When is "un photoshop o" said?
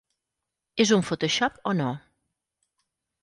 0.95-1.73